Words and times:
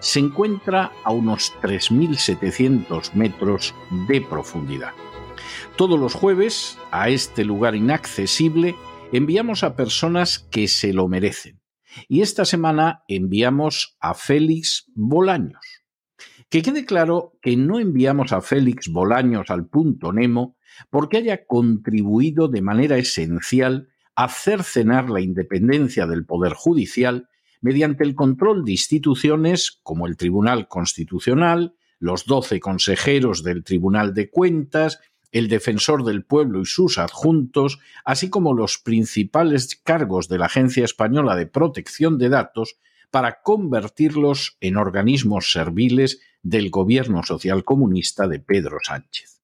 se 0.00 0.18
encuentra 0.18 0.92
a 1.04 1.12
unos 1.12 1.52
3.700 1.62 3.12
metros 3.14 3.74
de 4.08 4.20
profundidad. 4.20 4.92
Todos 5.76 5.98
los 5.98 6.14
jueves, 6.14 6.78
a 6.90 7.08
este 7.08 7.44
lugar 7.44 7.74
inaccesible, 7.74 8.74
enviamos 9.12 9.62
a 9.62 9.76
personas 9.76 10.38
que 10.50 10.68
se 10.68 10.92
lo 10.92 11.08
merecen. 11.08 11.60
Y 12.08 12.20
esta 12.20 12.44
semana 12.44 13.02
enviamos 13.08 13.96
a 14.00 14.14
Félix 14.14 14.86
Bolaños. 14.94 15.64
Que 16.48 16.62
quede 16.62 16.84
claro 16.84 17.38
que 17.42 17.56
no 17.56 17.78
enviamos 17.78 18.32
a 18.32 18.40
Félix 18.40 18.88
Bolaños 18.88 19.50
al 19.50 19.66
punto 19.66 20.12
Nemo 20.12 20.56
porque 20.90 21.18
haya 21.18 21.46
contribuido 21.46 22.48
de 22.48 22.62
manera 22.62 22.96
esencial 22.96 23.88
a 24.14 24.28
cercenar 24.28 25.10
la 25.10 25.20
independencia 25.20 26.06
del 26.06 26.26
Poder 26.26 26.52
Judicial 26.52 27.29
mediante 27.60 28.04
el 28.04 28.14
control 28.14 28.64
de 28.64 28.72
instituciones 28.72 29.80
como 29.82 30.06
el 30.06 30.16
Tribunal 30.16 30.68
Constitucional, 30.68 31.74
los 31.98 32.24
doce 32.26 32.60
consejeros 32.60 33.42
del 33.42 33.62
Tribunal 33.64 34.14
de 34.14 34.30
Cuentas, 34.30 35.00
el 35.32 35.48
defensor 35.48 36.04
del 36.04 36.24
pueblo 36.24 36.60
y 36.60 36.66
sus 36.66 36.98
adjuntos, 36.98 37.78
así 38.04 38.30
como 38.30 38.54
los 38.54 38.78
principales 38.78 39.76
cargos 39.76 40.28
de 40.28 40.38
la 40.38 40.46
Agencia 40.46 40.84
Española 40.84 41.36
de 41.36 41.46
Protección 41.46 42.18
de 42.18 42.30
Datos, 42.30 42.76
para 43.10 43.42
convertirlos 43.42 44.56
en 44.60 44.76
organismos 44.76 45.52
serviles 45.52 46.20
del 46.42 46.70
gobierno 46.70 47.22
socialcomunista 47.22 48.28
de 48.28 48.40
Pedro 48.40 48.78
Sánchez. 48.82 49.42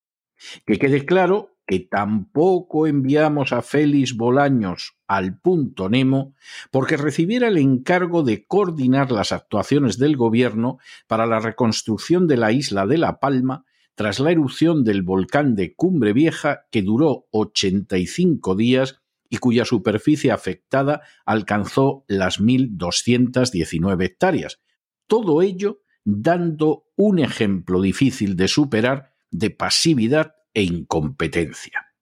Que 0.65 0.79
quede 0.79 1.05
claro 1.05 1.56
que 1.67 1.81
tampoco 1.81 2.87
enviamos 2.87 3.53
a 3.53 3.61
Félix 3.61 4.17
Bolaños 4.17 4.97
al 5.07 5.39
punto 5.41 5.89
Nemo 5.89 6.35
porque 6.71 6.97
recibiera 6.97 7.49
el 7.49 7.59
encargo 7.59 8.23
de 8.23 8.47
coordinar 8.47 9.11
las 9.11 9.33
actuaciones 9.33 9.99
del 9.99 10.17
gobierno 10.17 10.79
para 11.09 11.27
la 11.27 11.41
reconstrucción 11.41 12.29
de 12.29 12.37
la 12.37 12.53
isla 12.53 12.87
de 12.87 12.99
La 12.99 13.19
Palma 13.19 13.65
tras 13.97 14.21
la 14.21 14.31
erupción 14.31 14.85
del 14.85 15.03
volcán 15.03 15.57
de 15.57 15.75
Cumbre 15.75 16.13
Vieja 16.13 16.67
que 16.71 16.83
duró 16.83 17.27
85 17.33 18.55
días 18.55 19.01
y 19.29 19.39
cuya 19.39 19.65
superficie 19.65 20.31
afectada 20.31 21.03
alcanzó 21.25 22.05
las 22.07 22.41
1.219 22.41 24.05
hectáreas. 24.05 24.61
Todo 25.09 25.43
ello 25.43 25.81
dando 26.05 26.85
un 26.95 27.19
ejemplo 27.19 27.81
difícil 27.81 28.37
de 28.37 28.47
superar 28.47 29.17
de 29.31 29.51
pasividad 29.51 30.36
e 30.57 30.63
incompetencia. 30.63 31.93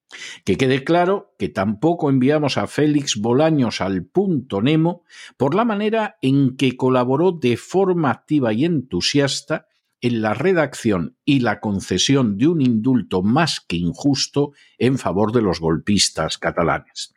Que 0.45 0.57
quede 0.57 0.85
claro 0.85 1.35
que 1.41 1.49
tampoco 1.49 2.09
enviamos 2.09 2.57
a 2.57 2.69
Félix 2.69 3.17
Bolaños 3.17 3.81
al 3.81 4.07
punto 4.07 4.63
Nemo 4.63 5.03
por 5.37 5.57
la 5.57 5.65
manera 5.65 6.19
en 6.23 6.57
que 6.57 6.77
colaboró 6.77 7.33
de 7.33 7.57
forma 7.57 8.11
activa 8.11 8.53
y 8.53 8.65
entusiasta 8.65 9.67
en 10.01 10.23
la 10.23 10.35
redacción 10.35 11.17
y 11.25 11.41
la 11.41 11.59
concesión 11.59 12.39
de 12.39 12.47
un 12.47 12.61
indulto 12.61 13.23
más 13.23 13.61
que 13.61 13.75
injusto 13.75 14.53
en 14.79 14.99
favor 14.99 15.33
de 15.33 15.43
los 15.43 15.59
golpistas 15.59 16.39
catalanes. 16.39 17.13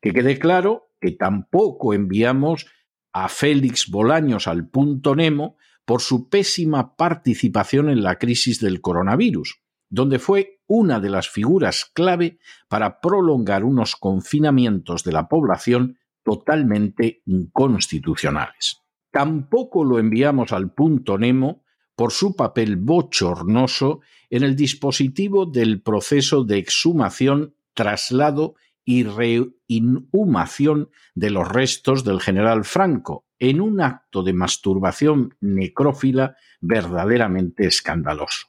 Que 0.00 0.12
quede 0.12 0.38
claro 0.38 0.92
que 1.00 1.10
tampoco 1.10 1.94
enviamos 1.94 2.66
a 3.12 3.28
Félix 3.28 3.90
Bolaños 3.90 4.46
al 4.46 4.68
punto 4.68 5.16
Nemo 5.16 5.56
por 5.84 6.00
su 6.00 6.28
pésima 6.28 6.94
participación 6.96 7.88
en 7.88 8.04
la 8.04 8.18
crisis 8.18 8.60
del 8.60 8.80
coronavirus, 8.80 9.62
donde 9.88 10.18
fue 10.18 10.60
una 10.66 11.00
de 11.00 11.10
las 11.10 11.28
figuras 11.28 11.84
clave 11.94 12.38
para 12.68 13.00
prolongar 13.00 13.64
unos 13.64 13.96
confinamientos 13.96 15.04
de 15.04 15.12
la 15.12 15.28
población 15.28 15.98
totalmente 16.24 17.22
inconstitucionales. 17.26 18.82
Tampoco 19.12 19.84
lo 19.84 19.98
enviamos 19.98 20.52
al 20.52 20.72
punto 20.72 21.18
Nemo 21.18 21.62
por 21.94 22.12
su 22.12 22.36
papel 22.36 22.76
bochornoso 22.76 24.00
en 24.28 24.42
el 24.42 24.56
dispositivo 24.56 25.46
del 25.46 25.80
proceso 25.82 26.44
de 26.44 26.58
exhumación, 26.58 27.54
traslado 27.74 28.56
y 28.84 29.04
reinhumación 29.04 30.90
de 31.14 31.30
los 31.30 31.48
restos 31.48 32.04
del 32.04 32.20
general 32.20 32.64
Franco, 32.64 33.24
en 33.38 33.60
un 33.60 33.80
acto 33.80 34.22
de 34.22 34.32
masturbación 34.32 35.36
necrófila 35.40 36.36
verdaderamente 36.60 37.66
escandaloso. 37.66 38.48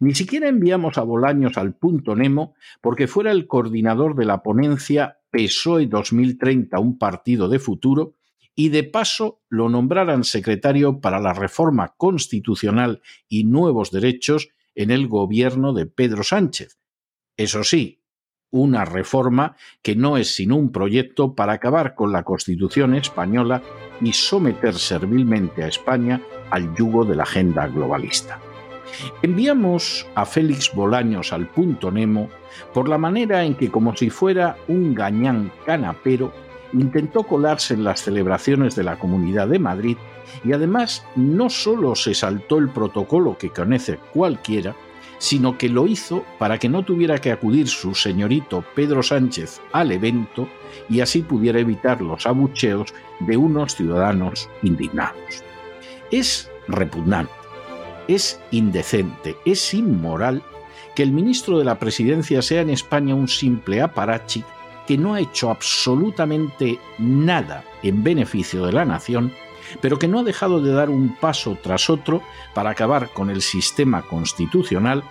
Ni 0.00 0.14
siquiera 0.14 0.48
enviamos 0.48 0.98
a 0.98 1.02
Bolaños 1.02 1.56
al 1.58 1.74
punto 1.74 2.14
Nemo 2.14 2.54
porque 2.80 3.06
fuera 3.06 3.30
el 3.30 3.46
coordinador 3.46 4.14
de 4.14 4.24
la 4.24 4.42
ponencia 4.42 5.18
PSOE 5.30 5.86
2030, 5.86 6.78
un 6.78 6.98
partido 6.98 7.48
de 7.48 7.58
futuro, 7.58 8.14
y 8.54 8.68
de 8.68 8.84
paso 8.84 9.40
lo 9.48 9.68
nombraran 9.68 10.24
secretario 10.24 11.00
para 11.00 11.20
la 11.20 11.32
reforma 11.32 11.94
constitucional 11.96 13.00
y 13.28 13.44
nuevos 13.44 13.90
derechos 13.90 14.50
en 14.74 14.90
el 14.90 15.08
gobierno 15.08 15.72
de 15.72 15.86
Pedro 15.86 16.22
Sánchez. 16.22 16.78
Eso 17.36 17.64
sí, 17.64 18.02
una 18.50 18.84
reforma 18.84 19.56
que 19.80 19.96
no 19.96 20.18
es 20.18 20.34
sino 20.34 20.56
un 20.56 20.70
proyecto 20.70 21.34
para 21.34 21.54
acabar 21.54 21.94
con 21.94 22.12
la 22.12 22.22
Constitución 22.22 22.94
española 22.94 23.62
y 24.02 24.12
someter 24.12 24.74
servilmente 24.74 25.64
a 25.64 25.68
España 25.68 26.20
al 26.50 26.74
yugo 26.76 27.04
de 27.04 27.16
la 27.16 27.22
agenda 27.22 27.66
globalista. 27.66 28.51
Enviamos 29.22 30.06
a 30.14 30.24
Félix 30.24 30.72
Bolaños 30.74 31.32
al 31.32 31.46
punto 31.48 31.90
Nemo 31.90 32.28
por 32.72 32.88
la 32.88 32.98
manera 32.98 33.44
en 33.44 33.54
que, 33.54 33.70
como 33.70 33.96
si 33.96 34.10
fuera 34.10 34.56
un 34.68 34.94
gañán 34.94 35.52
canapero, 35.64 36.32
intentó 36.72 37.22
colarse 37.22 37.74
en 37.74 37.84
las 37.84 38.02
celebraciones 38.02 38.74
de 38.76 38.84
la 38.84 38.98
Comunidad 38.98 39.48
de 39.48 39.58
Madrid 39.58 39.96
y 40.44 40.52
además 40.52 41.04
no 41.16 41.50
solo 41.50 41.94
se 41.94 42.14
saltó 42.14 42.58
el 42.58 42.70
protocolo 42.70 43.36
que 43.38 43.50
conoce 43.50 43.98
cualquiera, 44.12 44.74
sino 45.18 45.56
que 45.56 45.68
lo 45.68 45.86
hizo 45.86 46.24
para 46.38 46.58
que 46.58 46.68
no 46.68 46.84
tuviera 46.84 47.18
que 47.18 47.30
acudir 47.30 47.68
su 47.68 47.94
señorito 47.94 48.64
Pedro 48.74 49.02
Sánchez 49.02 49.60
al 49.72 49.92
evento 49.92 50.48
y 50.88 51.00
así 51.00 51.22
pudiera 51.22 51.60
evitar 51.60 52.00
los 52.00 52.26
abucheos 52.26 52.92
de 53.20 53.36
unos 53.36 53.76
ciudadanos 53.76 54.48
indignados. 54.62 55.44
Es 56.10 56.50
repugnante 56.66 57.41
es 58.08 58.40
indecente, 58.50 59.36
es 59.44 59.74
inmoral 59.74 60.42
que 60.94 61.02
el 61.02 61.12
ministro 61.12 61.58
de 61.58 61.64
la 61.64 61.78
Presidencia 61.78 62.42
sea 62.42 62.60
en 62.60 62.70
España 62.70 63.14
un 63.14 63.28
simple 63.28 63.80
aparachi 63.80 64.44
que 64.86 64.98
no 64.98 65.14
ha 65.14 65.20
hecho 65.20 65.50
absolutamente 65.50 66.78
nada 66.98 67.64
en 67.82 68.02
beneficio 68.02 68.66
de 68.66 68.72
la 68.72 68.84
nación, 68.84 69.32
pero 69.80 69.98
que 69.98 70.08
no 70.08 70.18
ha 70.18 70.24
dejado 70.24 70.60
de 70.60 70.72
dar 70.72 70.90
un 70.90 71.16
paso 71.16 71.56
tras 71.62 71.88
otro 71.88 72.22
para 72.54 72.70
acabar 72.70 73.10
con 73.10 73.30
el 73.30 73.42
sistema 73.42 74.02
constitucional, 74.02 75.04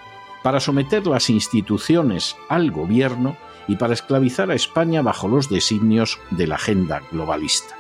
para 0.44 0.60
someter 0.60 1.08
las 1.08 1.30
instituciones 1.30 2.36
al 2.50 2.72
gobierno 2.72 3.38
y 3.68 3.78
para 3.78 3.94
esclavizar 3.94 4.52
a 4.52 4.56
España 4.56 5.02
bajo 5.02 5.28
los 5.28 5.50
designios 5.50 6.20
de 6.32 6.48
la 6.48 6.56
agenda 6.56 7.02
globalista. 7.12 7.76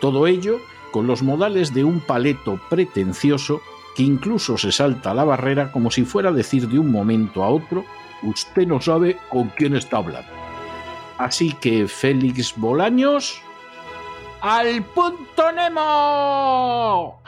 Todo 0.00 0.26
ello 0.26 0.60
con 0.92 1.06
los 1.06 1.22
modales 1.22 1.74
de 1.74 1.84
un 1.84 2.00
paleto 2.00 2.58
pretencioso 2.70 3.60
que 3.98 4.04
incluso 4.04 4.56
se 4.56 4.70
salta 4.70 5.12
la 5.12 5.24
barrera 5.24 5.72
como 5.72 5.90
si 5.90 6.04
fuera 6.04 6.28
a 6.28 6.32
decir 6.32 6.68
de 6.68 6.78
un 6.78 6.92
momento 6.92 7.42
a 7.42 7.48
otro, 7.48 7.84
usted 8.22 8.64
no 8.64 8.80
sabe 8.80 9.18
con 9.28 9.48
quién 9.48 9.74
está 9.74 9.96
hablando. 9.96 10.30
Así 11.18 11.52
que 11.54 11.88
Félix 11.88 12.54
Bolaños, 12.56 13.42
al 14.40 14.84
punto 14.84 15.50
Nemo. 15.50 17.20